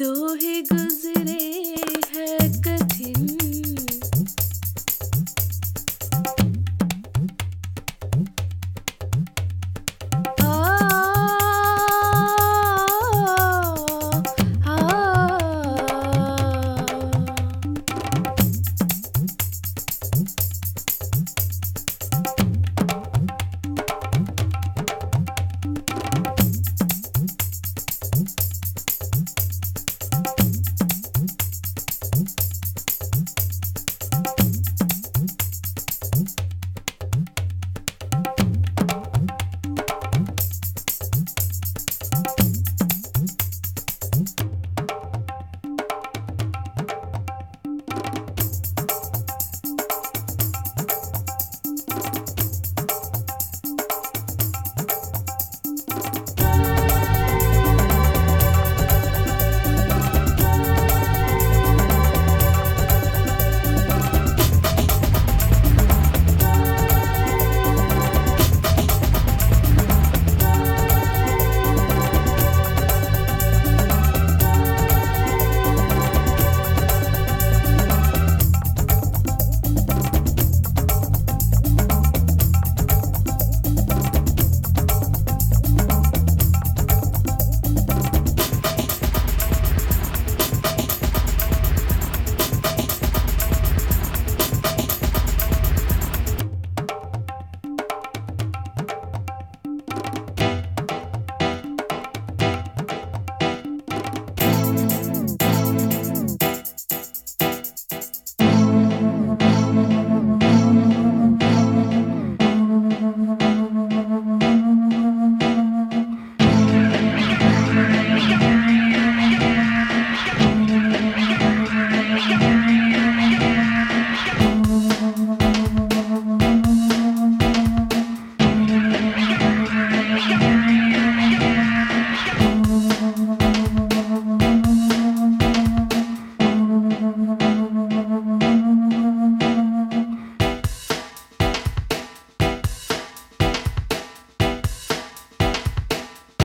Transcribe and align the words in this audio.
दोहे 0.00 0.60
गुजरे 0.70 1.47